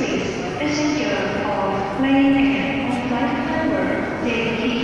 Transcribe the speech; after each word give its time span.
Passenger 0.00 1.44
of 1.44 1.96
plane 1.98 2.34
and 2.34 2.90
on 2.90 3.08
flight 3.10 3.36
number 3.50 4.79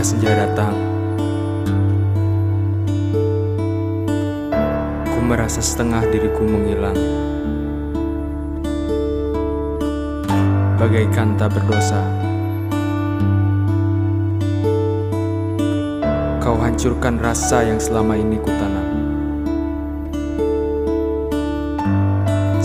Ketika 0.00 0.16
senja 0.16 0.32
datang, 0.32 0.72
ku 5.12 5.20
merasa 5.20 5.60
setengah 5.60 6.08
diriku 6.08 6.40
menghilang. 6.40 6.96
Bagaikan 10.80 11.36
tak 11.36 11.52
berdosa, 11.52 12.00
kau 16.40 16.56
hancurkan 16.56 17.20
rasa 17.20 17.68
yang 17.68 17.76
selama 17.76 18.16
ini 18.16 18.40
kutanam. 18.40 18.88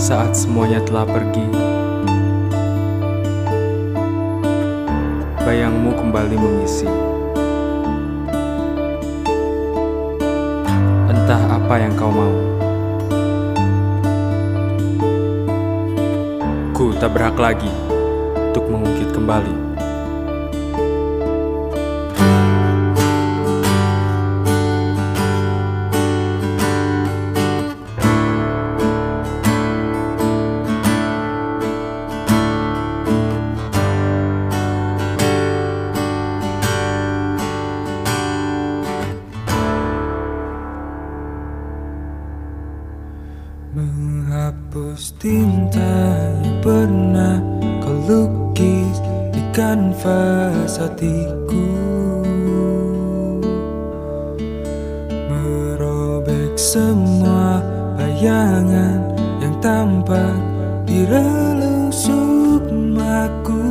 Saat 0.00 0.32
semuanya 0.40 0.80
telah 0.88 1.04
pergi, 1.04 1.44
bayangmu 5.44 5.92
kembali 6.00 6.36
mengisi. 6.40 7.15
Entah 11.26 11.58
apa 11.58 11.74
yang 11.82 11.90
kau 11.98 12.06
mau. 12.06 12.38
Ku 16.70 16.94
tak 17.02 17.18
berhak 17.18 17.34
lagi 17.34 17.66
untuk 18.54 18.70
mengungkit 18.70 19.10
kembali. 19.10 19.65
Menghapus 44.96 45.12
tinta 45.20 45.92
yang 46.40 46.56
pernah 46.64 47.36
kau 47.84 48.00
lukis 48.08 48.96
di 49.28 49.44
kanvas 49.52 50.80
hatiku. 50.80 51.68
Merobek 55.28 56.56
semua 56.56 57.60
bayangan 58.00 59.20
yang 59.44 59.52
tampak 59.60 60.40
di 60.88 61.04
relung 61.04 61.92
sukmaku 61.92 63.68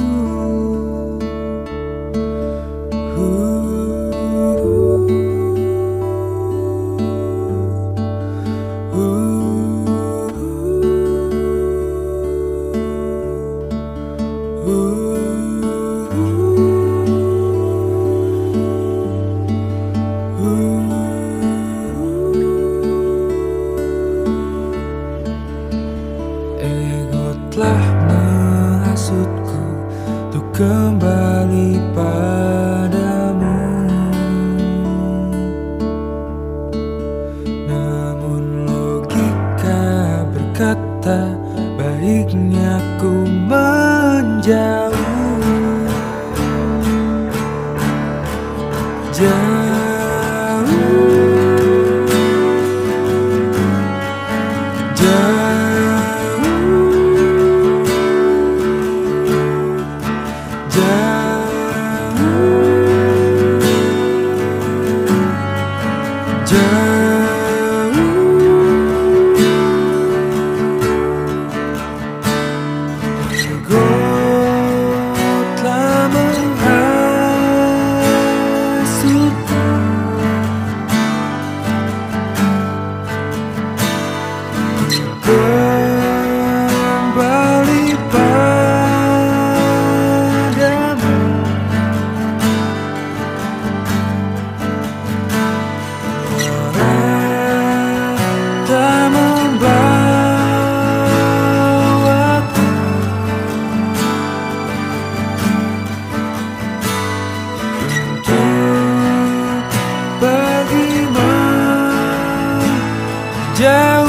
Ah! 113.68 114.06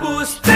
Puste 0.00 0.53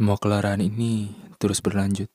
Semua 0.00 0.16
kelarahan 0.16 0.64
ini 0.64 1.12
terus 1.36 1.60
berlanjut. 1.60 2.08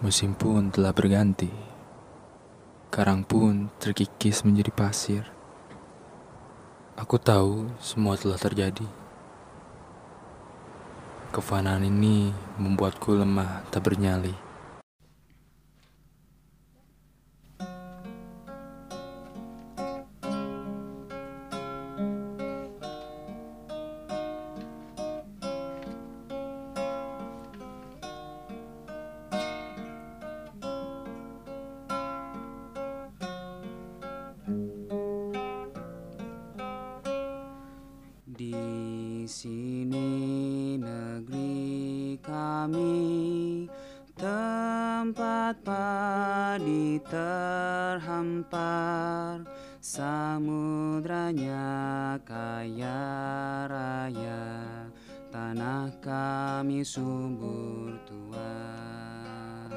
Musim 0.00 0.32
pun 0.32 0.72
telah 0.72 0.96
berganti. 0.96 1.52
Karang 2.88 3.20
pun 3.20 3.68
terkikis 3.76 4.48
menjadi 4.48 4.72
pasir. 4.72 5.28
Aku 6.96 7.20
tahu 7.20 7.68
semua 7.84 8.16
telah 8.16 8.40
terjadi. 8.40 8.88
Kefanaan 11.36 11.84
ini 11.84 12.32
membuatku 12.56 13.12
lemah 13.12 13.60
tak 13.68 13.84
bernyali. 13.84 14.45
Kami. 42.66 43.70
Tempat 44.16 45.62
padi 45.62 46.98
terhampar 47.06 47.94
Samudranya 49.78 51.62
kaya 52.26 53.06
raya. 53.70 54.82
Tanah 55.30 55.94
kami 56.02 56.82
subur 56.82 57.94
Tuhan. 58.08 59.70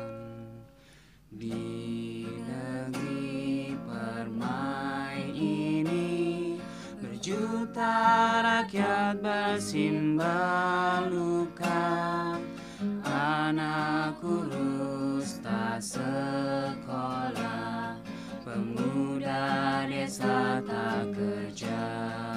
Di 1.29 2.25
negeri 2.25 3.77
permai 3.85 5.29
ini 5.35 6.57
Berjuta 6.97 8.41
rakyat 8.41 9.21
bersimbah 9.21 11.05
luka 11.11 11.38
Anak 13.49 14.21
kurus 14.21 15.41
tak 15.41 15.81
sekolah 15.81 16.77
Pemuda 18.45 19.89
desa 19.89 20.61
tak 20.61 21.17
kerja 21.17 22.28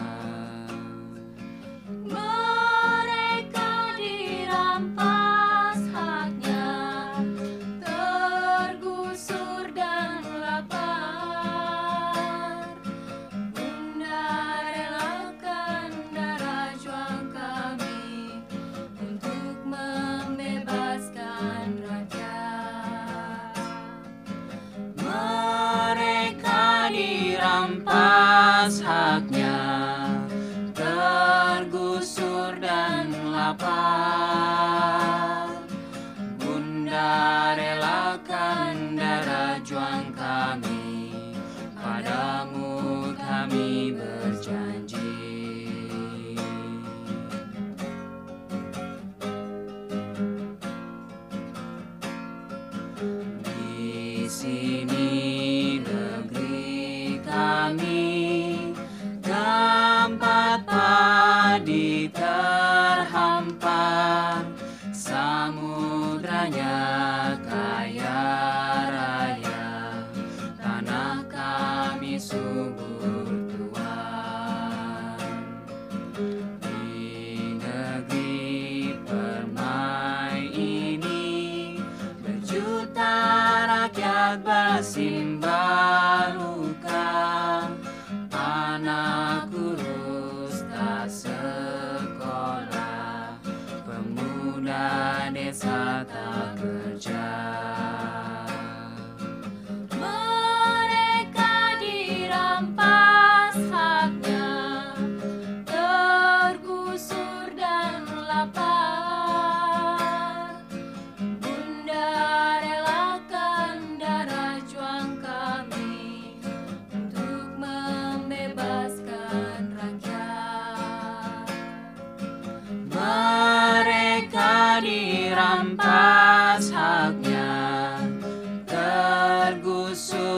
Di 54.33 54.39
sini 54.39 55.12
bersimbah 85.03 86.39
luka 86.39 87.67
anak 88.31 89.51
kurus 89.51 90.63
tak 90.71 91.11
sekolah. 91.11 92.63
Pemuda 93.83 95.27
desa 95.35 96.07
tak 96.07 96.52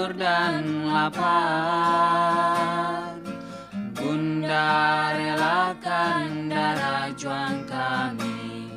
Tergusur 0.05 0.21
dan 0.21 0.85
lapar. 0.93 1.89
Bunda 3.97 4.69
relakan 5.17 6.53
darah 6.53 7.09
juang 7.17 7.65
kami. 7.65 8.69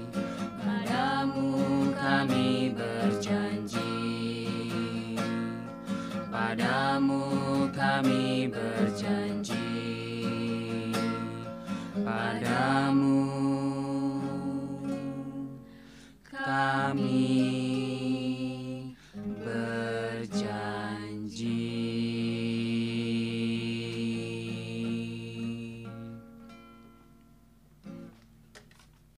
Padamu 0.55 1.91
kami 1.99 2.71
berjanji. 2.71 4.07
Padamu 6.31 7.27
kami 7.75 8.47
berjanji 8.47 9.56